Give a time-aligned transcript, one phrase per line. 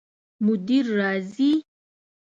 [0.45, 1.51] مدیر راځي؟